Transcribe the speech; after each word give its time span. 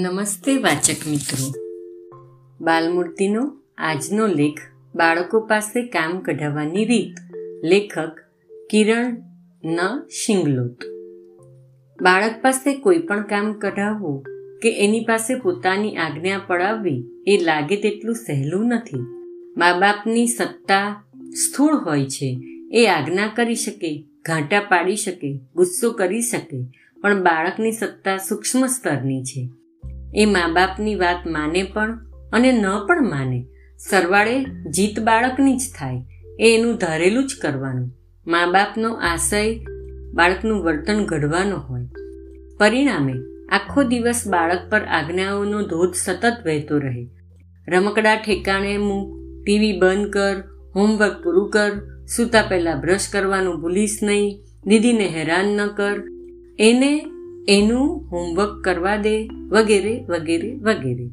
નમસ્તે 0.00 0.56
વાચક 0.56 1.08
મિત્રો. 1.10 1.54
બાલમૂર્તિનો 2.60 3.56
આજનો 3.78 4.26
લેખ 4.26 4.58
બાળકો 4.94 5.40
પાસે 5.40 5.82
કામ 5.82 6.20
કઢાવવાની 6.20 6.84
રીત. 6.84 7.34
લેખક 7.64 8.16
કિરણ 8.70 9.16
ન 9.64 9.78
શિંગલોત. 10.08 10.76
બાળક 12.02 12.34
પાસે 12.42 12.74
કોઈ 12.74 12.98
પણ 12.98 13.22
કામ 13.22 13.52
કઢાવવું 13.52 14.24
કે 14.62 14.84
એની 14.84 15.00
પાસે 15.00 15.34
પોતાની 15.34 15.96
આજ્ઞા 15.96 16.40
પડાવવી 16.46 17.04
એ 17.26 17.38
લાગે 17.38 17.76
તેટલું 17.76 18.14
સહેલું 18.14 18.66
નથી. 18.66 19.00
મા 19.56 19.78
બાપની 19.78 20.26
સત્તા 20.26 21.04
સ્થૂળ 21.30 21.74
હોય 21.74 22.04
છે. 22.04 22.40
એ 22.72 22.86
આજ્ઞા 22.86 23.32
કરી 23.36 23.54
શકે, 23.54 24.04
ઘાંટા 24.24 24.60
પાડી 24.60 24.96
શકે, 24.96 25.40
ગુસ્સો 25.56 25.90
કરી 25.90 26.22
શકે, 26.22 26.64
પણ 27.00 27.22
બાળકની 27.22 27.72
સત્તા 27.72 28.16
સૂક્ષ્મ 28.16 28.66
સ્તરની 28.66 29.24
છે. 29.24 29.48
એ 30.14 30.24
મા 30.24 30.48
બાપની 30.52 30.94
વાત 30.94 31.26
માને 31.26 31.62
પણ 31.62 31.98
અને 32.32 32.52
ન 32.52 32.64
પણ 32.88 33.10
માને. 33.10 33.46
સરવાળે 33.78 34.44
જીત 34.44 35.00
બાળકની 35.00 35.56
જ 35.56 35.62
થાય, 35.78 36.02
એ 36.40 36.54
એનું 36.54 36.76
ધારેલું 36.76 37.26
જ 37.26 37.30
કરવાનું. 37.42 37.90
મા 38.26 38.46
બાપનો 38.46 38.92
આશય 38.92 39.58
બાળકનું 40.14 40.62
વર્તન 40.62 41.04
ઘડવાનો 41.04 41.56
હોય. 41.56 41.86
પરિણામે, 42.58 43.14
આખો 43.52 43.82
દિવસ 43.82 44.22
બાળક 44.26 44.60
પર 44.70 44.80
આજ્ઞાઓનો 44.80 45.62
ધોધ 45.62 45.94
સતત 45.94 46.32
વહેતો 46.44 46.78
રહે. 46.78 47.08
રમકડા 47.68 48.16
ઠેકાણે 48.16 48.76
મૂક, 48.78 49.08
ટીવી 49.44 49.78
બંધ 49.78 50.10
કર, 50.10 50.36
હોમવર્ક 50.76 51.22
પૂરું 51.24 51.50
કર, 51.50 51.72
સૂતા 52.16 52.42
પહેલાં 52.42 52.80
બ્રશ 52.80 53.08
કરવાનું 53.12 53.60
ભૂલીશ 53.60 53.98
નહીં, 54.02 54.38
દીદીને 54.66 55.06
હેરાન 55.08 55.44
ન 55.44 55.66
કર. 55.66 56.02
એને 56.58 57.04
એનું 57.48 58.08
હોમવર્ક 58.10 58.64
કરવા 58.64 58.96
દે, 58.96 59.30
વગેરે 59.48 60.04
વગેરે 60.08 60.54
વગેરે. 60.54 61.10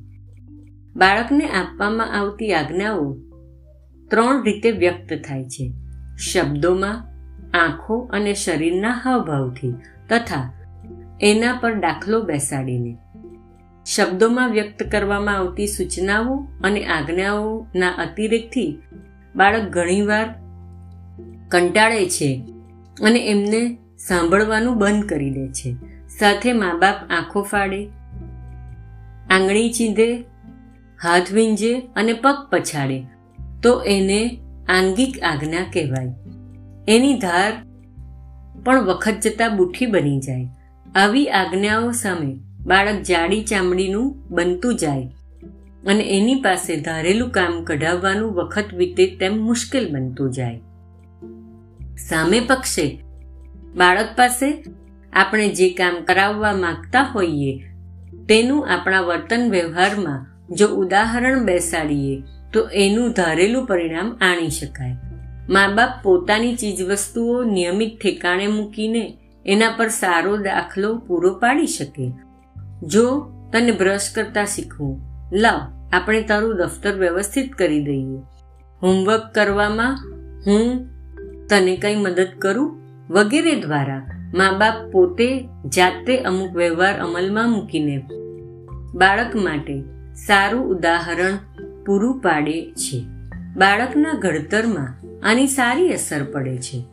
બાળકને 0.96 1.50
આપવામાં 1.50 2.20
આવતી 2.20 2.54
આજ્ઞાઓ 2.54 3.18
ત્રણ 4.12 4.44
રીતે 4.44 4.72
વ્યક્ત 4.72 5.14
થાય 5.14 5.44
છે. 5.44 5.74
શબ્દોમાં, 6.18 7.06
આંખો 7.58 7.98
અને 7.98 8.34
શરીરના 8.34 8.90
હાવભાવથી 8.90 9.72
તથા 10.10 10.54
એના 11.22 11.60
પર 11.62 11.74
દાખલો 11.74 12.22
બેસાડીને. 12.22 12.98
શબ્દોમાં 13.86 14.52
વ્યક્ત 14.52 14.84
કરવામાં 14.84 15.38
આવતી 15.38 15.68
સૂચનાઓ 15.68 16.48
અને 16.64 16.86
આજ્ઞાઓના 16.86 17.90
અતિરેકથી 17.90 18.82
બાળક 19.36 19.64
ઘણીવાર 19.70 20.36
કંટાળે 21.50 22.10
છે 22.10 22.44
અને 23.02 23.28
એમને 23.28 23.78
સાંભળવાનું 23.98 24.78
બંધ 24.78 25.06
કરી 25.06 25.30
દે 25.30 25.48
છે. 25.48 25.99
સાથે 26.20 26.54
મા 26.54 26.74
બાપ 26.74 26.96
આંખો 27.10 27.42
ફાડે, 27.42 27.86
આંગળી 29.30 29.74
ચીંધે, 29.74 30.14
હાથ 31.04 31.32
વીંજે 31.34 31.80
અને 31.96 32.14
પગ 32.14 32.36
પછાડે. 32.50 33.04
તો 33.64 33.82
એને 33.82 34.40
આંગિક 34.70 35.24
આજ્ઞા 35.24 35.64
કહેવાય. 35.74 36.14
એની 36.88 37.14
ધાર 37.14 37.54
પણ 38.64 38.84
વખત 38.84 39.16
જતાં 39.24 39.58
બુઠી 39.58 39.86
બની 39.86 40.20
જાય. 40.20 40.48
આવી 40.96 41.30
આજ્ઞાઓ 41.30 41.92
સામે 41.92 42.40
બાળક 42.66 43.02
જાડી 43.02 43.44
ચામડીનું 43.44 44.16
બનતું 44.30 44.76
જાય 44.76 45.04
અને 45.86 46.04
એની 46.04 46.36
પાસે 46.36 46.76
ધારેલું 46.76 47.30
કામ 47.30 47.64
કઢાવવાનું 47.64 48.34
વખત 48.34 48.74
વીતે 48.74 49.06
તેમ 49.16 49.38
મુશ્કેલ 49.38 49.94
બનતું 49.94 50.34
જાય. 50.34 50.60
સામે 52.10 52.40
પક્ષે 52.40 53.00
બાળક 53.76 54.10
પાસે 54.16 54.64
આપણે 55.14 55.50
જે 55.50 55.70
કામ 55.70 56.04
કરાવવા 56.04 56.54
માંગતા 56.54 57.02
હોઈએ, 57.02 57.64
તેનું 58.30 58.68
આપણા 58.68 59.02
વર્તન 59.02 59.52
વ્યવહારમાં 59.52 60.26
જો 60.56 60.68
ઉદાહરણ 60.68 61.46
બેસાડીએ, 61.46 62.24
તો 62.54 62.70
એનું 62.74 63.12
ધારેલું 63.12 63.66
પરિણામ 63.66 64.18
આણી 64.22 64.50
શકાય. 64.50 64.96
મા 65.50 65.68
બાપ 65.68 66.04
પોતાની 66.04 66.56
ચીજવસ્તુઓ 66.56 67.44
નિયમિત 67.44 68.00
ઠેકાણે 68.02 68.48
મૂકીને 68.48 69.18
એના 69.46 69.70
પર 69.78 69.88
સારો 69.88 70.38
દાખલો 70.38 70.98
પૂરો 70.98 71.34
પાડી 71.34 71.68
શકે. 71.68 72.12
જો 72.84 73.32
તને 73.54 73.72
બ્રશ 73.72 74.12
કરતા 74.16 74.46
શીખવું 74.46 75.02
લાવ, 75.34 75.62
આપણે 75.94 76.22
તારું 76.22 76.58
દફતર 76.58 76.92
વ્યવસ્થિત 76.92 77.54
કરી 77.54 77.84
દઈએ. 77.84 78.20
હોમવર્ક 78.82 79.22
કરવામાં 79.36 79.98
હું 80.48 80.90
તને 81.50 81.78
કંઈ 81.78 81.96
મદદ 81.96 82.28
કરું? 82.40 82.82
વગેરે 83.10 83.56
દ્વારા. 83.56 84.19
મા 84.34 84.52
બાપ 84.52 84.92
પોતે 84.92 85.48
જાતે 85.76 86.18
અમુક 86.18 86.56
વ્યવહાર 86.56 87.00
અમલમાં 87.00 87.50
મૂકીને 87.50 87.98
બાળક 88.96 89.36
માટે 89.36 89.84
સારું 90.28 90.66
ઉદાહરણ 90.66 91.38
પૂરું 91.86 92.22
પાડે 92.22 92.72
છે. 92.72 93.06
બાળકના 93.58 94.14
ઘડતરમાં 94.14 94.96
આની 95.30 95.48
સારી 95.48 95.90
અસર 95.90 96.24
પડે 96.24 96.58
છે. 96.58 96.84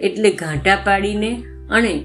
એટલે 0.00 0.30
ઘાંટા 0.30 0.76
પાડીને 0.76 1.42
અને 1.70 2.04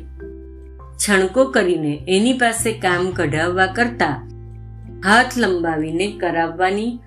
છણકો 0.97 1.45
કરીને 1.45 2.05
એની 2.07 2.33
પાસે 2.33 2.71
કામ 2.71 3.11
કઢાવવા 3.11 3.65
કરતા 3.65 4.29
હાથ 5.05 5.37
લંબાવીને 5.37 6.17
કરાવવાની 6.19 6.99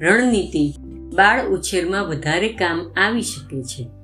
રણનીતિ 0.00 0.74
બાળ 1.14 1.46
ઉછેરમાં 1.46 2.04
વધારે 2.04 2.48
કામ 2.48 2.80
આવી 2.96 3.22
શકે 3.22 3.62
છે. 3.62 3.95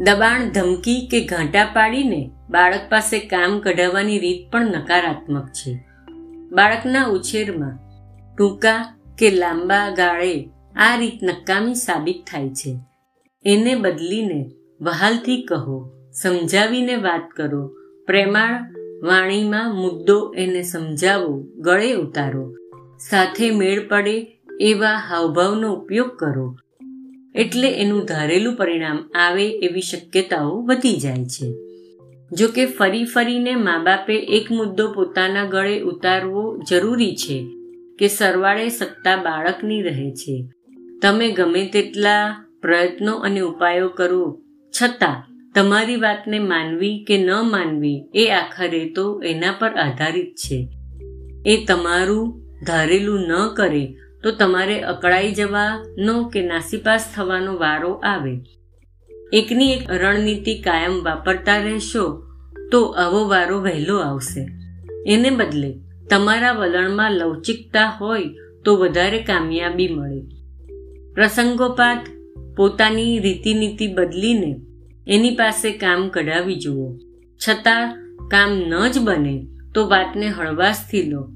દબાણ, 0.00 0.50
ધમકી 0.50 1.08
કે 1.10 1.24
ઘાંટા 1.24 1.64
પાડીને 1.64 2.30
બાળક 2.50 2.80
પાસે 2.90 3.18
કામ 3.18 3.60
કઢાવવાની 3.60 4.18
રીત 4.18 4.52
પણ 4.52 4.66
નકારાત્મક 4.66 5.48
છે. 5.48 5.84
બાળકના 6.52 7.06
ઉછેરમાં 7.06 7.78
ટૂંકા 8.36 8.98
કે 9.18 9.30
લાંબા 9.30 9.90
ગાળે 9.90 10.50
આ 10.76 10.96
રીત 10.96 11.18
નકામી 11.22 11.74
સાબિત 11.74 12.16
થાય 12.30 12.48
છે. 12.48 12.78
એને 13.44 13.74
બદલીને 13.74 14.50
વહાલથી 14.80 15.42
કહો, 15.42 15.90
સમજાવીને 16.12 16.96
વાત 16.96 17.28
કરો, 17.36 17.68
પ્રેમાળ 18.06 18.74
વાણીમાં 19.02 19.74
મુદ્દો 19.74 20.34
એને 20.38 20.62
સમજાવો, 20.62 21.42
ગળે 21.56 21.92
ઉતારો. 21.92 22.54
સાથે 22.98 23.50
મેળ 23.50 23.88
પડે 23.88 24.40
એવા 24.60 24.94
હાવભાવનો 24.94 25.72
ઉપયોગ 25.72 26.16
કરો. 26.16 26.56
એટલે 27.38 27.68
એનું 27.70 28.04
ધારેલું 28.04 28.56
પરિણામ 28.56 29.10
આવે 29.14 29.48
એવી 29.48 29.80
શક્યતાઓ 29.80 30.62
વધી 30.62 30.96
જાય 30.96 31.24
છે. 31.24 31.54
જો 32.32 32.48
કે 32.48 32.66
ફરી 32.66 33.04
ફરીને 33.04 33.54
મા 33.54 33.78
બાપે 33.78 34.16
એક 34.16 34.50
મુદ્દો 34.50 34.92
પોતાના 34.92 35.44
ગળે 35.44 35.80
ઉતારવો 35.80 36.58
જરૂરી 36.70 37.16
છે 37.16 37.46
કે 37.98 38.08
સરવાળે 38.08 38.68
સત્તા 38.68 39.16
બાળકની 39.16 39.82
રહે 39.82 40.10
છે. 40.10 40.50
તમે 41.02 41.32
ગમે 41.32 41.66
તેટલા 41.66 42.44
પ્રયત્નો 42.62 43.14
અને 43.14 43.40
ઉપાયો 43.40 43.88
કરો, 43.88 44.42
છતાં 44.82 45.26
તમારી 45.54 45.96
વાતને 45.96 46.38
માનવી 46.38 47.04
કે 47.08 47.18
ન 47.18 47.30
માનવી 47.30 48.04
એ 48.14 48.28
આખરે 48.30 48.92
તો 48.96 49.22
એના 49.22 49.52
પર 49.52 49.70
આધારિત 49.70 50.34
છે. 50.34 50.68
એ 51.46 51.64
તમારું 51.64 52.44
ધારેલું 52.66 53.20
ન 53.20 53.54
કરે 53.56 53.94
તો 54.22 54.30
તમારે 54.30 54.80
અકળાઈ 54.80 55.34
જવાનો 55.34 56.24
કે 56.24 56.42
નાસીપાસ 56.42 57.12
થવાનો 57.16 57.56
વારો 57.56 57.92
આવે. 57.92 58.40
એકની 59.32 59.72
એક 59.72 59.90
રણનીતિ 59.90 60.54
કાયમ 60.54 61.04
વાપરતા 61.04 61.58
રહેશો, 61.58 62.22
તો 62.72 62.82
આવો 62.82 63.28
વારો 63.28 63.60
વહેલો 63.60 63.98
આવશે. 63.98 64.48
એને 65.06 65.30
બદલે 65.30 65.74
તમારા 66.10 66.52
વલણમાં 66.52 67.12
લવચિકતા 67.12 67.98
હોય, 68.00 68.24
તો 68.64 68.76
વધારે 68.76 69.18
કામયાબી 69.18 69.88
મળે. 69.88 70.22
પ્રસંગોપાત 71.14 72.06
પોતાની 72.56 73.18
રીતિનીતિ 73.18 73.94
બદલીને 73.94 74.60
એની 75.08 75.30
પાસે 75.30 75.70
કામ 75.70 76.08
કઢાવી 76.08 76.54
જુઓ. 76.54 76.98
છતાં 77.48 77.96
કામ 78.30 78.50
ન 78.50 78.88
જ 78.88 78.98
બને, 78.98 79.46
તો 79.74 79.88
વાતને 79.88 80.28
હળવાશથી 80.28 81.02
લો. 81.02 81.28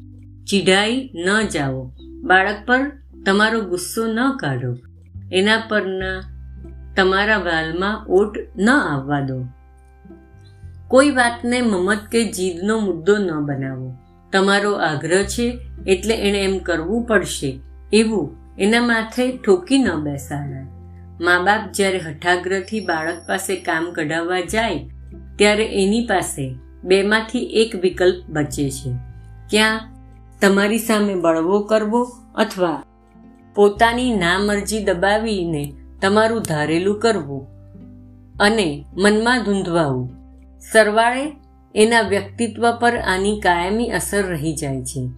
ચીડાઈ 0.51 1.11
ન 1.15 1.49
જાઓ. 1.49 1.93
બાળક 2.23 2.57
પર 2.67 2.81
તમારો 3.27 3.61
ગુસ્સો 3.61 4.07
ન 4.07 4.19
કાઢો. 4.41 4.77
એના 5.33 5.63
પરના 5.69 6.21
તમારા 6.97 7.39
વાલમાં 7.39 8.07
ઓટ 8.07 8.39
ન 8.59 8.71
આવવા 8.71 9.21
દો. 9.21 9.45
કોઈ 10.89 11.11
વાતને 11.11 11.61
મમત 11.61 11.99
કે 12.13 12.25
જીદનો 12.25 12.79
મુદ્દો 12.79 13.19
ન 13.19 13.31
બનાવો. 13.41 13.99
તમારો 14.33 14.73
આગ્રહ 14.73 15.23
છે 15.23 15.59
એટલે 15.87 16.15
એણે 16.15 16.45
એમ 16.45 16.59
કરવું 16.59 17.07
પડશે. 17.07 17.61
એવું 17.93 18.37
એના 18.59 18.81
માથે 18.81 19.37
ઠોકી 19.37 19.79
ન 19.79 19.89
બેસાડાય. 20.01 20.67
મા 21.21 21.39
બાપ 21.39 21.73
જ્યારે 21.73 21.99
હઠાગ્રહથી 21.99 22.81
બાળક 22.81 23.23
પાસે 23.29 23.57
કામ 23.57 23.93
કઢાવવા 23.93 24.41
જાય, 24.41 24.91
ત્યારે 25.37 25.67
એની 25.85 26.07
પાસે 26.07 26.55
બેમાંથી 26.85 27.39
એક 27.39 27.77
વિકલ્પ 27.77 28.31
બચે 28.31 28.71
છે. 28.71 28.91
ક્યાં 29.51 29.92
તમારી 30.43 30.79
સામે 30.79 31.15
બળવો 31.15 31.61
કરવો 31.61 32.09
અથવા 32.35 32.83
પોતાની 33.55 34.17
નામરજી 34.17 34.85
દબાવીને 34.85 35.73
તમારું 36.01 36.43
ધારેલું 36.43 37.01
કરવું 37.01 37.47
અને 38.41 38.85
મનમાં 38.97 39.45
ધૂંધવાવું. 39.45 40.11
સરવાળે 40.73 41.37
એના 41.75 42.01
વ્યક્તિત્વ 42.01 42.77
પર 42.77 42.97
આની 42.97 43.41
કાયમી 43.41 43.89
અસર 43.89 44.23
રહી 44.23 44.53
જાય 44.53 44.83
છે. 44.83 45.09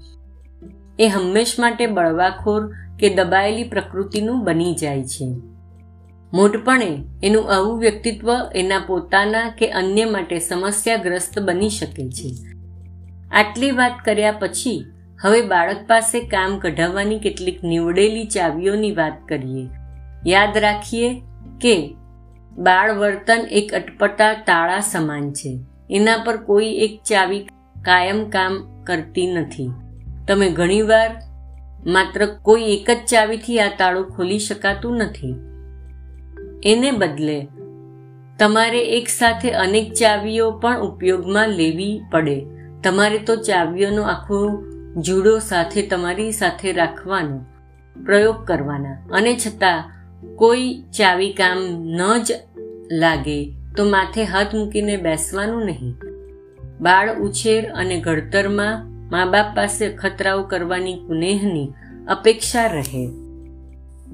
એ 0.99 1.09
હંમેશ 1.09 1.57
માટે 1.59 1.87
બળવાખોર 1.87 2.73
કે 2.99 3.15
દબાયેલી 3.15 3.65
પ્રકૃતિનું 3.65 4.45
બની 4.45 4.75
જાય 4.75 5.03
છે. 5.03 5.35
મોટપણે 6.33 7.05
એનું 7.23 7.55
આવું 7.55 7.79
વ્યક્તિત્વ 7.79 8.35
એના 8.55 8.79
પોતાના 8.87 9.49
કે 9.49 9.71
અન્ય 9.71 10.05
માટે 10.05 10.39
સમસ્યાગ્રસ્ત 10.39 11.39
બની 11.39 11.71
શકે 11.71 12.11
છે. 12.11 12.35
આટલી 13.33 13.71
વાત 13.71 13.93
કર્યા 14.05 14.33
પછી 14.33 14.85
હવે 15.25 15.43
બાળક 15.43 15.77
પાસે 15.87 16.21
કામ 16.21 16.59
કઢાવવાની 16.59 17.19
કેટલીક 17.19 17.65
નીવડેલી 17.65 18.25
ચાવીઓની 18.25 18.93
વાત 18.93 19.13
કરીએ. 19.29 19.69
યાદ 20.27 20.59
રાખીએ 20.59 21.23
કે 21.61 21.95
બાળ 22.59 22.99
વર્તન 22.99 23.41
એક 23.51 23.75
અટપટા 23.75 24.33
તાળા 24.33 24.81
સમાન 24.81 25.33
છે. 25.33 25.59
એના 25.91 26.17
પર 26.17 26.37
કોઈ 26.37 26.67
એક 26.67 27.01
ચાવી 27.05 27.49
કાયમ 27.83 28.31
કામ 28.31 28.85
કરતી 28.85 29.27
નથી. 29.27 29.71
તમે 30.29 30.51
ઘણીવાર 30.51 31.11
માત્ર 31.87 32.27
કોઈ 32.43 32.63
એક 32.63 32.91
જ 32.91 32.99
ચાવીથી 33.07 33.61
આ 33.61 33.69
તાળું 33.79 34.09
ખોલી 34.09 34.39
શકાતું 34.39 34.97
નથી. 34.97 35.35
એને 36.63 36.91
બદલે 36.91 37.49
તમારે 38.39 38.85
એક 38.85 39.09
સાથે 39.09 39.51
અનેક 39.51 39.93
ચાવીઓ 39.93 40.51
પણ 40.51 40.81
ઉપયોગમાં 40.81 41.49
લેવી 41.49 42.01
પડે. 42.11 42.47
તમારે 42.85 43.19
તો 43.19 43.37
ચાવીઓનો 43.37 44.03
આખો 44.03 44.65
જુડો 44.97 45.39
સાથે 45.39 45.87
તમારી 45.87 46.33
સાથે 46.33 46.73
રાખવાનો 46.73 47.41
પ્રયોગ 48.05 48.45
કરવાના. 48.45 49.09
અને 49.13 49.37
છતાં, 49.37 49.85
કોઈ 50.37 50.83
ચાવી 50.99 51.33
કામ 51.33 51.59
ન 51.85 52.19
જ 52.23 52.33
લાગે, 52.93 53.53
તો 53.77 53.85
માથે 53.85 54.25
હાથ 54.25 54.55
મૂકીને 54.55 54.97
બેસવાનું 54.97 55.65
નહીં. 55.65 55.95
બાળ 56.81 57.21
ઉછેર 57.21 57.73
અને 57.73 58.01
ઘડતરમાં 58.01 58.87
મા 59.11 59.25
બાપ 59.25 59.57
પાસે 59.57 59.93
ખતરાઓ 59.93 60.43
કરવાની 60.43 60.95
કુનેહની 60.95 61.73
અપેક્ષા 62.09 62.67
રહે. 62.67 63.09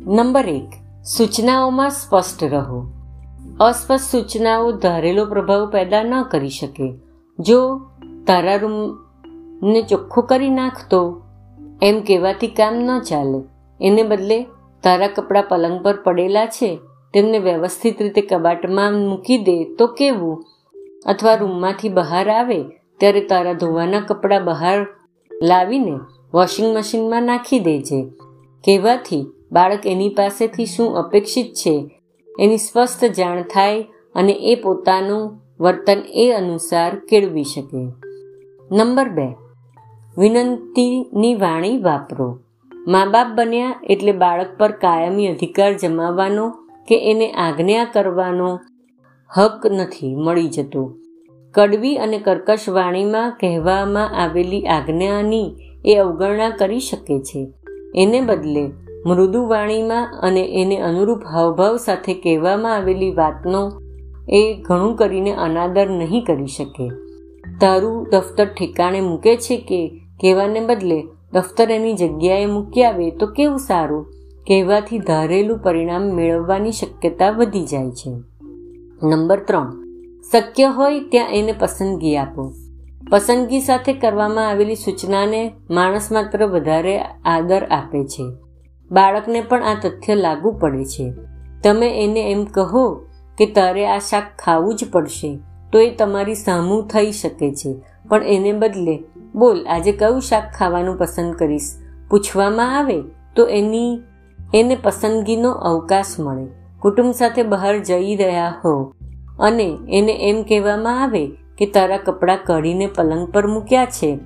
નંબર 0.06 0.48
એક, 0.48 0.68
સૂચનાઓમાં 1.04 1.90
સ્પષ્ટ 1.90 2.44
રહો. 2.44 2.92
અસ્પષ્ટ 3.60 4.10
સૂચનાઓ 4.10 4.72
ધારેલો 4.72 5.26
પ્રભાવ 5.26 5.70
પેદા 5.70 6.02
ન 6.02 6.22
કરી 6.22 6.48
શકે. 6.48 6.92
જો 7.38 7.80
તારા 8.26 8.56
રૂમને 9.62 9.82
ચોખ્ખો 9.82 10.22
કરી 10.22 10.50
નાખતો 10.50 11.22
એમ 11.82 12.00
કહેવાથી 12.00 12.46
કામ 12.46 12.74
ન 12.74 13.00
ચાલે. 13.00 13.40
એને 13.80 14.02
બદલે 14.02 14.46
તારા 14.82 15.08
કપડાં 15.08 15.44
પલંગ 15.48 15.84
પર 15.84 16.02
પડેલા 16.02 16.46
છે, 16.46 16.78
તેમને 17.14 17.38
વ્યવસ્થિત 17.38 18.02
રીતે 18.02 18.22
કબાટમાં 18.22 18.92
મૂકી 18.92 19.38
દે 19.38 19.64
તો 19.64 19.86
કેવું? 19.86 20.44
અથવા 21.06 21.34
રૂમમાંથી 21.34 21.88
બહાર 21.88 22.30
આવે, 22.30 22.62
ત્યારે 22.98 23.20
તારા 23.20 23.52
ધોવાના 23.52 24.00
કપડાં 24.00 24.44
બહાર 24.44 24.86
લાવીને 25.42 25.98
વોશિંગ 26.34 26.76
મશીનમાં 26.76 27.22
નાખી 27.22 27.58
દેજે. 27.58 28.02
કહેવાથી 28.64 29.26
બાળક 29.52 29.86
એની 29.86 30.08
પાસેથી 30.08 30.66
શું 30.66 30.96
અપેક્ષિત 30.96 31.46
છે, 31.46 31.90
એની 32.40 32.58
સ્પષ્ટ 32.58 33.04
જાણ 33.04 33.42
થાય 33.42 33.82
અને 34.14 34.32
એ 34.32 34.54
પોતાનું 34.54 35.40
વર્તન 35.60 36.02
એ 36.08 36.32
અનુસાર 36.32 36.98
કેળવી 37.08 37.44
શકે. 37.44 37.92
નંબર 38.72 39.08
બે. 39.08 39.49
વિનંતીની 40.18 41.34
વાણી 41.34 41.78
વાપરો. 41.78 42.38
મા 42.88 43.04
બાપ 43.04 43.26
બન્યા 43.26 43.74
એટલે 43.90 44.12
બાળક 44.12 44.46
પર 44.58 44.70
કાયમી 44.70 45.26
અધિકાર 45.26 45.72
જમાવવાનો 45.72 46.50
કે 46.88 47.10
એને 47.10 47.30
આજ્ઞા 47.30 47.84
કરવાનો 47.84 48.60
હક 49.36 49.66
નથી, 49.66 50.16
મળી 50.16 50.48
જતો. 50.48 50.96
કડવી 51.54 51.96
અને 51.96 52.18
કર્કશ 52.18 52.68
વાણીમાં 52.68 53.30
કહેવામાં 53.40 54.22
આવેલી 54.22 54.62
આજ્ઞાની 54.62 55.56
એ 55.84 55.94
અવગણના 55.94 56.50
કરી 56.50 56.80
શકે 56.80 57.18
છે. 57.18 57.52
એને 57.96 58.20
બદલે 58.20 58.70
મૃદુ 59.06 59.46
વાણીમાં 59.46 60.20
અને 60.22 60.62
એને 60.62 60.76
અનુરૂપ 60.76 61.20
હાવભાવ 61.32 61.76
સાથે 61.76 62.14
કહેવામાં 62.14 62.76
આવેલી 62.76 63.10
વાતનો 63.10 63.72
એ 64.28 64.54
ઘણું 64.62 64.96
કરીને 64.96 65.32
અનાદર 65.32 65.90
નહીં 65.90 66.24
કરી 66.24 66.46
શકે. 66.46 66.90
તારું 67.60 68.06
દફતર 68.10 68.44
ઠેકાણે 68.44 69.00
મૂકે 69.00 69.36
છે 69.36 69.56
કે 69.56 69.99
કહેવાને 70.20 70.60
બદલે 70.60 71.04
દફતર 71.32 71.70
જગ્યાએ 71.94 72.46
મૂકી 72.46 72.84
આવે 72.84 73.10
તો 73.10 73.26
કેવું 73.26 73.58
સારું? 73.58 74.06
કહેવાથી 74.46 74.98
ધારેલું 74.98 75.58
પરિણામ 75.58 76.02
મેળવવાની 76.02 76.72
શક્યતા 76.72 77.30
વધી 77.30 77.66
જાય 77.66 77.90
છે. 77.90 78.10
નંબર 79.02 79.44
ત્રણ. 79.44 79.72
શક્ય 80.32 80.66
હોય 80.66 81.00
ત્યાં 81.00 81.30
એને 81.30 81.52
પસંદગી 81.52 82.16
આપો. 82.16 82.52
પસંદગી 83.10 83.60
સાથે 83.60 83.92
કરવામાં 83.92 84.48
આવેલી 84.48 84.74
સૂચનાને 84.74 85.52
માણસ 85.70 86.12
માત્ર 86.12 86.46
વધારે 86.46 86.98
આદર 87.24 87.64
આપે 87.64 88.04
છે. 88.04 88.32
બાળકને 88.90 89.40
પણ 89.40 89.62
આ 89.62 89.74
તથ્ય 89.74 90.14
લાગુ 90.14 90.50
પડે 90.52 90.84
છે. 90.84 91.12
તમે 91.64 92.04
એને 92.04 92.30
એમ 92.30 92.44
કહો 92.44 92.94
કે 93.38 93.46
તારે 93.46 93.86
આ 93.86 93.98
શાક 93.98 94.22
ખાવું 94.38 94.74
જ 94.74 94.84
પડશે, 94.92 95.38
તો 95.72 95.80
એ 95.80 95.94
તમારી 95.94 96.34
સામું 96.34 96.86
થઈ 96.86 97.12
શકે 97.12 97.50
છે, 97.50 97.74
પણ 98.08 98.22
એને 98.22 98.52
બદલે 98.52 99.02
બોલ, 99.34 99.66
આજે 99.66 99.92
કયું 99.92 100.20
શાક 100.20 100.52
ખાવાનું 100.58 100.98
પસંદ 100.98 101.34
કરીશ? 101.34 101.62
પૂછવામાં 102.10 102.78
આવે 102.78 103.02
તો 103.36 103.46
એની, 103.46 104.00
એને 104.54 104.78
પસંદગીનો 104.82 105.50
અવકાશ 105.50 106.20
મળે. 106.20 106.46
કુટુંબ 106.80 107.12
સાથે 107.12 107.42
બહાર 107.42 107.78
જઈ 107.78 108.16
રહ્યા 108.16 108.54
હો. 108.64 108.92
અને 109.40 109.78
એને 109.88 110.12
એમ 110.12 110.42
કહેવામાં 110.42 111.02
આવે 111.02 111.26
કે 111.58 111.66
તારા 111.66 111.96
કપડાં 111.96 112.38
કાઢીને 112.46 112.86
પલંગ 112.86 113.28
પર 113.28 113.46
મૂક્યા 113.46 113.84
છે. 113.84 114.16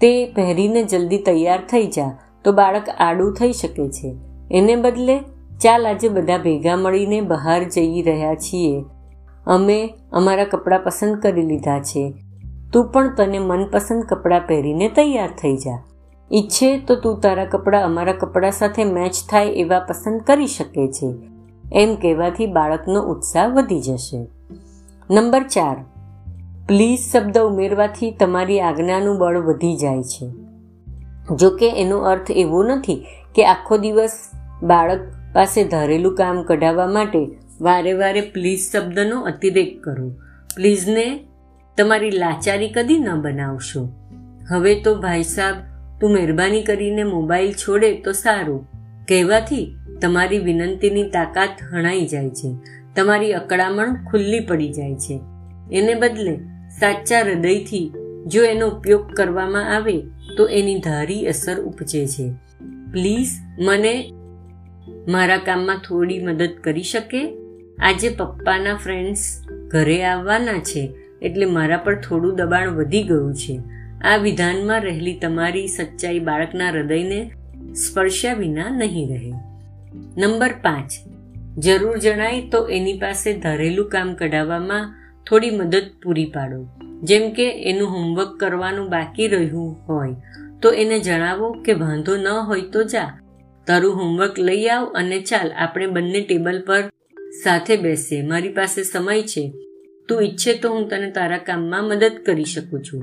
તે 0.00 0.32
પહેરીને 0.32 0.82
જલ્દી 0.82 1.18
તૈયાર 1.18 1.58
થઈ 1.70 1.86
જા, 1.86 2.18
તો 2.44 2.52
બાળક 2.52 2.88
આડું 2.98 3.34
થઈ 3.34 3.52
શકે 3.52 3.88
છે. 3.88 4.16
એને 4.50 4.76
બદલે, 4.76 5.18
ચાલ 5.62 5.86
આજે 5.86 6.08
બધા 6.08 6.38
ભેગા 6.38 6.76
મળીને 6.76 7.20
બહાર 7.20 7.64
જઈ 7.64 8.02
રહ્યા 8.02 8.34
છીએ. 8.34 8.84
અમે 9.46 9.94
અમારા 10.12 10.44
કપડાં 10.44 10.84
પસંદ 10.84 11.16
કરી 11.16 11.42
લીધા 11.42 11.78
છે. 11.78 12.14
તું 12.74 12.92
પણ 12.92 13.14
તને 13.14 13.38
મનપસંદ 13.38 14.02
કપડાં 14.02 14.46
પહેરીને 14.46 14.88
તૈયાર 14.88 15.28
થઈ 15.28 15.56
જા. 15.56 15.82
ઈચ્છે 16.32 16.78
તો 16.78 16.94
તું 16.94 17.20
તારા 17.20 17.44
કપડાં 17.44 17.84
અમારા 17.84 18.12
કપડાં 18.12 18.52
સાથે 18.52 18.84
મેચ 18.84 19.12
થાય 19.30 19.46
એવા 19.46 19.80
પસંદ 19.80 20.20
કરી 20.20 20.46
શકે 20.46 20.88
છે. 20.88 21.14
એમ 21.72 21.94
કહેવાથી 21.94 22.46
બાળકનો 22.46 23.02
ઉત્સાહ 23.02 23.46
વધી 23.46 23.80
જશે. 23.80 24.26
નંબર 25.10 25.42
ચાર. 25.42 25.76
પ્લીઝ 26.68 26.98
શબ્દ 27.12 27.38
ઉમેરવાથી 27.38 28.10
તમારી 28.10 28.60
આજ્ઞાનું 28.60 29.18
બળ 29.18 29.38
વધી 29.38 29.76
જાય 29.76 30.02
છે. 30.02 30.30
જો 31.36 31.50
કે 31.50 31.70
એનો 31.70 31.98
અર્થ 31.98 32.30
એવો 32.30 32.62
નથી 32.62 33.04
કે 33.34 33.46
આખો 33.46 33.76
દિવસ 33.76 34.18
બાળક 34.62 35.00
પાસે 35.32 35.64
ધારેલું 35.64 36.14
કામ 36.14 36.42
કઢાવવા 36.42 36.86
માટે 36.86 37.26
વારે 37.60 37.92
વારે 37.92 38.20
પ્લીઝ 38.20 38.60
શબ્દનો 38.72 39.20
અતિરેક 39.20 39.84
કરો. 39.84 40.08
પ્લીઝને 40.56 41.26
તમારી 41.78 42.10
લાચારી 42.10 42.68
કદી 42.68 42.98
ન 42.98 43.20
બનાવશો. 43.20 43.88
હવે 44.48 44.80
તો 44.80 44.94
ભાઈ 44.94 45.22
સાહેબ 45.22 45.54
તું 46.00 46.12
મહેરબાની 46.12 46.62
કરીને 46.62 47.04
મોબાઈલ 47.04 47.52
છોડે 47.52 47.94
તો 47.94 48.12
સારું. 48.12 48.68
કહેવાથી 49.08 49.76
તમારી 50.00 50.38
વિનંતીની 50.38 51.02
તાકાત 51.02 51.48
હણાઈ 51.72 52.06
જાય 52.06 52.30
છે. 52.30 52.56
તમારી 52.96 53.32
અકળામણ 53.32 54.04
ખુલ્લી 54.10 54.40
પડી 54.40 54.72
જાય 54.72 54.94
છે. 54.94 55.20
એને 55.72 55.94
બદલે 55.94 56.36
સાચા 56.80 57.20
હૃદયથી 57.20 57.92
જો 58.26 58.44
એનો 58.44 58.68
ઉપયોગ 58.68 59.14
કરવામાં 59.14 59.76
આવે, 59.76 60.02
તો 60.36 60.46
એની 60.46 60.78
ધારી 60.78 61.26
અસર 61.26 61.60
ઉપજે 61.60 62.06
છે. 62.06 62.32
પ્લીઝ 62.92 63.28
મને 63.58 64.12
મારા 65.08 65.36
કામમાં 65.36 65.76
થોડી 65.76 66.26
મદદ 66.26 66.50
કરી 66.64 66.82
શકે? 66.82 67.34
આજે 67.78 68.08
પપ્પાના 68.08 68.76
ફ્રેન્ડ્સ 68.76 69.42
ઘરે 69.68 70.04
આવવાના 70.04 70.58
છે. 70.58 70.92
એટલે 71.22 71.46
મારા 71.46 71.76
પર 71.76 71.94
થોડું 71.94 72.36
દબાણ 72.36 72.70
વધી 72.70 73.02
ગયું 73.02 73.34
છે. 73.34 73.60
આ 74.04 74.16
વિધાનમાં 74.16 74.80
રહેલી 74.80 75.18
તમારી 75.18 75.68
સચ્ચાઈ 75.68 76.18
બાળકના 76.18 76.70
હૃદયને 76.70 77.30
સ્પર્શ્યા 77.74 78.34
વિના 78.34 78.70
નહીં 78.70 79.08
રહે. 79.08 79.32
નંબર 80.16 80.50
પાંચ. 80.62 80.90
જરૂર 81.58 81.98
જણાય 81.98 82.40
તો 82.40 82.66
એની 82.66 82.92
પાસે 82.92 83.32
ધારેલું 83.32 83.88
કામ 83.88 84.14
કઢાવવામાં 84.14 84.94
થોડી 85.26 85.50
મદદ 85.50 85.82
પૂરી 86.02 86.24
પાડો. 86.24 86.68
જેમ 87.02 87.30
કે 87.32 87.62
એનું 87.62 87.88
હોમવર્ક 87.88 88.28
કરવાનું 88.40 88.90
બાકી 88.90 89.28
રહ્યું 89.28 89.76
હોય, 89.88 90.14
તો 90.62 90.70
એને 90.70 90.98
જણાવો 90.98 91.52
કે 91.52 91.72
વાંધો 91.72 92.16
ન 92.16 92.28
હોય 92.28 92.60
તો 92.60 92.82
જા. 92.82 93.20
તારું 93.66 93.94
હોમવર્ક 93.94 94.38
લઈ 94.38 94.66
આવ 94.66 94.92
અને 94.94 95.20
ચાલ, 95.20 95.52
આપણે 95.52 95.86
બંને 95.86 96.20
ટેબલ 96.20 96.64
પર 96.66 96.82
સાથે 97.44 97.76
બેસીએ. 97.76 98.22
મારી 98.22 98.48
પાસે 98.48 98.82
સમય 98.82 99.22
છે. 99.22 99.52
તું 100.08 100.22
ઈચ્છે 100.22 100.54
તો 100.54 100.70
હું 100.70 100.88
તને 100.88 101.10
તારા 101.10 101.38
કામમાં 101.38 101.84
મદદ 101.84 102.12
કરી 102.26 102.44
શકું 102.44 102.84
છું. 102.84 103.02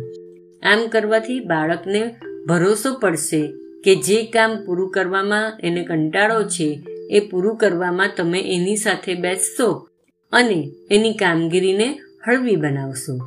આમ 0.63 0.87
કરવાથી 0.87 1.39
બાળકને 1.39 2.15
ભરોસો 2.47 2.93
પડશે 2.93 3.53
કે 3.83 3.95
જે 3.95 4.25
કામ 4.25 4.65
પૂરું 4.65 4.91
કરવામાં 4.91 5.57
એને 5.63 5.83
કંટાળો 5.83 6.43
છે, 6.43 6.81
એ 7.09 7.19
પૂરું 7.19 7.57
કરવામાં 7.57 8.09
તમે 8.17 8.39
એની 8.39 8.75
સાથે 8.75 9.13
બેસશો 9.15 9.87
અને 10.33 10.71
એની 10.91 11.13
કામગીરીને 11.13 11.99
હળવી 12.27 12.55
બનાવશો. 12.55 13.19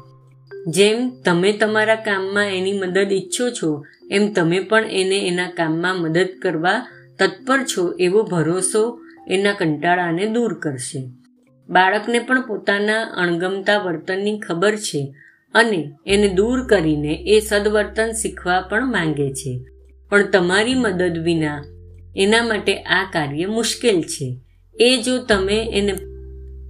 જેમ 0.68 1.10
તમે 1.24 1.52
તમારા 1.52 1.94
કામમાં 1.94 2.46
એની 2.46 2.72
મદદ 2.72 3.12
ઈચ્છો 3.12 3.50
છો, 3.50 3.84
એમ 4.10 4.32
તમે 4.32 4.60
પણ 4.60 4.84
એને 4.84 5.28
એના 5.28 5.50
કામમાં 5.56 5.96
મદદ 5.96 6.28
કરવા 6.42 6.86
તત્પર 7.18 7.58
છો 7.64 7.92
એવો 8.00 8.22
ભરોસો 8.22 9.00
એના 9.28 9.52
કંટાળાને 9.52 10.26
દૂર 10.26 10.58
કરશે. 10.58 11.08
બાળકને 11.68 12.18
પણ 12.18 12.46
પોતાના 12.46 13.02
અણગમતા 13.02 13.78
વર્તનની 13.78 14.40
ખબર 14.40 14.76
છે 14.76 15.14
અને 15.54 15.92
એને 16.06 16.28
દૂર 16.28 16.66
કરીને 16.66 17.14
એ 17.14 17.40
સદવર્તન 17.40 18.10
શીખવા 18.12 18.60
પણ 18.60 18.86
માંગે 18.86 19.32
છે. 19.32 19.64
પણ 20.08 20.30
તમારી 20.30 20.74
મદદ 20.74 21.18
વિના 21.18 21.64
એના 22.16 22.42
માટે 22.42 22.82
આ 22.82 23.10
કાર્ય 23.12 23.46
મુશ્કેલ 23.46 24.02
છે. 24.02 24.40
એ 24.80 25.02
જો 25.02 25.18
તમે 25.18 25.70
એને 25.72 25.92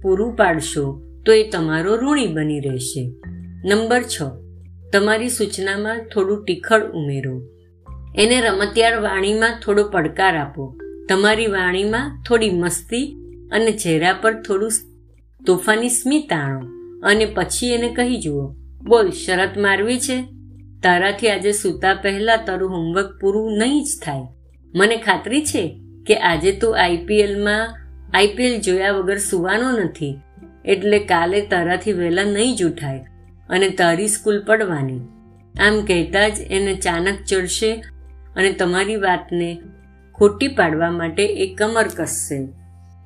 પૂરું 0.01 0.35
પાડશો, 0.35 1.01
તો 1.25 1.31
એ 1.31 1.49
તમારો 1.49 1.95
ઋણી 1.95 2.27
બની 2.27 2.59
રહેશે. 2.59 3.13
નંબર 3.65 4.01
છ. 4.01 4.21
તમારી 4.93 5.29
સૂચનામાં 5.29 5.97
થોડું 5.97 6.45
ટીખળ 6.45 6.91
ઉમેરો. 6.91 7.41
એને 8.15 8.41
રમતિયાળ 8.41 9.01
વાણીમાં 9.01 9.59
થોડો 9.65 9.89
પડકાર 9.89 10.37
આપો. 10.37 10.77
તમારી 11.09 11.47
વાણીમાં 11.47 12.23
થોડી 12.27 12.49
મસ્તી 12.49 13.24
અને 13.51 13.71
ચહેરા 13.71 14.13
પર 14.13 14.33
થોડું 14.41 14.71
તોફાની 15.45 15.89
સ્મિત 15.89 16.33
આણો 16.33 16.61
અને 17.03 17.25
પછી 17.25 17.71
એને 17.71 17.89
કહી 17.93 18.21
જુઓ, 18.21 18.45
બોલ, 18.81 19.09
શરત 19.11 19.57
મારવી 19.57 19.99
છે? 19.99 20.17
તારાથી 20.83 21.29
આજે 21.29 21.51
સૂતા 21.51 21.93
પહેલા 21.93 22.37
તારું 22.37 22.69
હોમવર્ક 22.69 23.09
પૂરું 23.21 23.57
નહીં 23.57 23.83
જ 23.83 23.91
થાય. 24.03 24.27
મને 24.73 24.97
ખાતરી 24.97 25.41
છે 25.41 25.63
કે 26.07 26.15
આજે 26.15 26.51
તું 26.51 26.79
આઈપીએલમાં 26.79 27.73
આઈપીએલ 28.13 28.61
જોયા 28.61 28.91
વગર 28.91 29.17
સુવાનો 29.17 29.69
નથી, 29.71 30.19
એટલે 30.65 30.99
કાલે 30.99 31.41
તારાથી 31.41 31.93
વહેલા 31.93 32.23
નહીં 32.23 32.55
જ 32.55 32.63
ઉઠાય 32.63 33.03
અને 33.49 33.69
તારી 33.69 34.07
સ્કૂલ 34.07 34.39
પડવાની. 34.43 35.01
આમ 35.59 35.75
કહેતા 35.85 36.29
જ 36.29 36.37
એને 36.49 36.73
ચાનક 36.75 37.17
ચડશે 37.27 37.71
અને 38.35 38.51
તમારી 38.51 38.95
વાતને 38.95 39.49
ખોટી 40.15 40.47
પાડવા 40.47 40.89
માટે 40.89 41.25
એ 41.25 41.55
કમર 41.55 41.87
કસશે. 41.97 42.39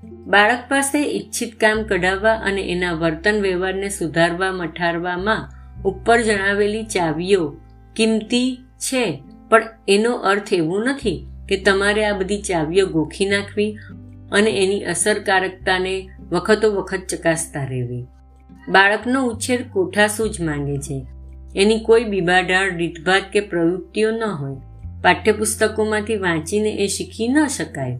બાળક 0.03 0.59
પાસે 0.69 0.99
ઈચ્છિત 1.11 1.59
કામ 1.59 1.83
કઢાવવા 1.83 2.33
અને 2.33 2.61
એના 2.61 2.93
વર્તન 2.93 3.41
વ્યવહારને 3.41 3.89
સુધારવા 3.89 4.51
મઠારવામાં 4.51 5.49
ઉપર 5.83 6.21
જણાવેલી 6.21 6.83
ચાવીઓ 6.83 7.55
કિંમતી 7.95 8.57
છે. 8.77 9.23
પણ 9.49 9.63
એનો 9.87 10.11
અર્થ 10.11 10.53
એવો 10.53 10.83
નથી 10.83 11.27
કે 11.49 11.57
તમારે 11.57 12.05
આ 12.05 12.17
બધી 12.17 12.41
ચાવીઓ 12.41 12.85
ગોખી 12.85 13.25
નાખવી 13.25 13.77
અને 14.31 14.51
એની 14.51 14.83
અસરકારકતાને 14.83 16.09
વખતો 16.31 16.71
વખત 16.71 17.01
ચકાસતા 17.09 17.63
રહેવી. 17.63 18.05
બાળકનો 18.69 19.25
ઉછેર 19.25 19.63
કોઠાસૂજ 19.71 20.41
માંગે 20.41 20.77
છે. 20.77 21.05
એની 21.55 21.79
કોઈ 21.79 22.03
બીબાઢાળ 22.03 22.75
રીતભાત 22.75 23.23
કે 23.33 23.39
પ્રવૃત્તિઓ 23.39 24.11
ન 24.11 24.23
હોય. 24.23 24.55
પાઠ્યપુસ્તકોમાંથી 25.01 26.15
વાંચીને 26.15 26.69
એ 26.69 26.87
શીખી 26.87 27.27
ન 27.27 27.47
શકાય. 27.47 27.99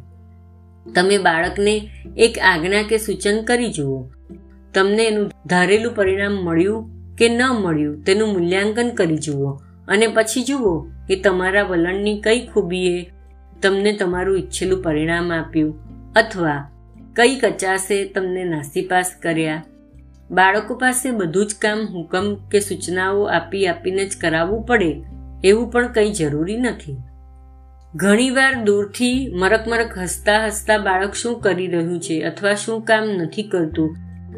તમે 0.95 1.17
બાળકને 1.17 1.89
એક 2.17 2.39
આજ્ઞા 2.39 2.83
કે 2.83 2.97
સૂચન 2.97 3.41
કરી 3.43 3.71
જુઓ. 3.71 4.09
તમને 4.73 5.03
એનું 5.05 5.31
ધારેલું 5.45 5.95
પરિણામ 5.95 6.31
મળ્યું 6.31 6.89
કે 7.15 7.29
ન 7.29 7.41
મળ્યું 7.47 8.03
તેનું 8.03 8.33
મૂલ્યાંકન 8.33 8.89
કરી 8.89 9.17
જુઓ. 9.17 9.59
અને 9.87 10.07
પછી 10.07 10.43
જુઓ 10.43 10.79
કે 11.07 11.15
તમારા 11.15 11.63
વલણની 11.63 12.21
કઈ 12.21 12.47
ખૂબીએ 12.47 13.09
તમને 13.61 13.93
તમારું 13.93 14.37
ઈચ્છેલું 14.37 14.83
પરિણામ 14.83 15.33
આપ્યું. 15.33 15.79
અથવા 16.13 16.71
કઈ 17.15 17.35
કચાસે 17.35 18.05
તમને 18.05 18.43
નાસીપાસ 18.43 19.11
કર્યા. 19.21 19.63
બાળકો 20.31 20.75
પાસે 20.75 21.11
બધું 21.11 21.47
જ 21.47 21.55
કામ, 21.61 21.79
હુકમ 21.85 22.35
કે 22.35 22.59
સૂચનાઓ 22.59 23.23
આપી 23.23 23.67
આપીને 23.67 24.05
જ 24.05 24.17
કરાવવું 24.21 24.65
પડે, 24.65 25.03
એવું 25.43 25.71
પણ 25.71 25.87
કંઈ 25.87 26.11
જરૂરી 26.11 26.57
નથી. 26.57 26.97
ઘણીવાર 27.95 28.63
દૂરથી 28.63 29.33
મરક 29.35 29.67
મરક 29.67 29.97
હસતા 29.97 30.45
હસતા 30.45 30.77
બાળક 30.77 31.13
શું 31.13 31.39
કરી 31.39 31.67
રહ્યું 31.67 31.99
છે 31.99 32.21
અથવા 32.21 32.53
શું 32.55 32.81
કામ 32.81 33.03
નથી 33.03 33.43
કરતું, 33.43 33.95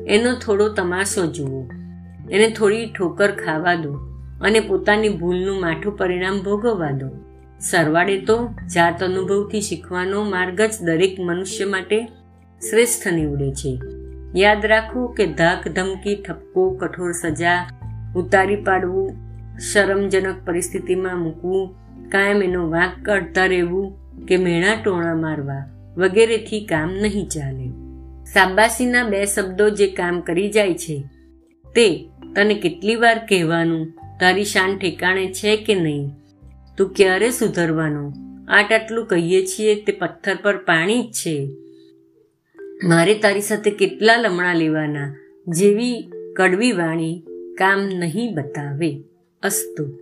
એનો 0.08 0.36
થોડો 0.36 0.70
તમાશો 0.70 1.26
જુઓ. 1.26 1.70
એને 2.32 2.50
થોડી 2.50 2.86
ઠોકર 3.00 3.32
ખાવા 3.32 3.76
દો 3.76 3.92
અને 4.42 4.60
પોતાની 4.60 5.10
ભૂલનું 5.10 5.60
માઠું 5.62 5.98
પરિણામ 5.98 6.40
ભોગવવા 6.40 6.92
દો. 6.92 7.10
સરવાળે 7.60 8.18
તો 8.22 8.50
જાત 8.76 9.04
અનુભવથી 9.04 9.62
શીખવાનો 9.62 10.24
માર્ગ 10.24 10.62
જ 10.62 10.72
દરેક 10.82 11.20
મનુષ્ય 11.20 11.66
માટે 11.66 12.06
શ્રેષ્ઠ 12.62 13.08
નીવડે 13.08 13.52
છે. 13.52 13.80
યાદ 14.36 14.66
રાખો 14.66 15.08
કે 15.08 15.26
ધાક 15.34 15.68
ધમકી, 15.68 16.16
ઠપકો, 16.16 16.70
કઠોર 16.70 17.12
સજા, 17.12 17.68
ઉતારી 18.16 18.56
પાડવું, 18.56 19.12
શરમજનક 19.60 20.36
પરિસ્થિતિમાં 20.46 21.20
મૂકવું 21.20 21.82
કાયમ 22.12 22.44
એનો 22.44 22.70
વાંક 22.70 23.06
કાઢતા 23.06 23.46
રહેવું 23.46 24.02
કે 24.26 24.38
મેણા 24.38 24.76
ટોણા 24.76 25.16
મારવા 25.16 25.66
વગેરેથી 25.98 26.66
કામ 26.66 26.90
નહીં 27.02 27.28
ચાલે. 27.28 27.68
સાબાસીના 28.34 29.04
બે 29.04 29.26
શબ્દો 29.26 29.70
જે 29.70 29.88
કામ 29.88 30.22
કરી 30.22 30.50
જાય 30.50 30.74
છે, 30.74 31.04
તે 31.76 32.10
તને 32.36 32.54
કેટલી 32.54 32.96
વાર 32.96 33.18
કહેવાનું, 33.30 33.88
તારી 34.20 34.44
શાન 34.44 34.78
ઠેકાણે 34.78 35.28
છે 35.34 35.58
કે 35.58 35.76
નહીં? 35.76 36.10
તું 36.78 36.94
ક્યારે 36.94 37.32
સુધરવાનો? 37.32 38.14
આટ 38.48 38.72
આટલું 38.72 39.06
કહીએ 39.06 39.46
છીએ 39.46 39.76
તે 39.76 39.92
પથ્થર 39.92 40.38
પર 40.42 40.58
પાણી 40.58 41.02
જ 41.02 41.12
છે. 41.12 41.50
મારે 42.84 43.14
તારી 43.16 43.42
સાથે 43.42 43.72
કેટલા 43.72 44.16
લમણા 44.16 44.54
લેવાના, 44.54 45.16
જેવી 45.48 46.12
કડવી 46.36 46.72
વાણી 46.72 47.24
કામ 47.58 47.80
નહીં 47.80 48.34
બતાવે. 48.34 49.04
અસ્તુ. 49.44 50.01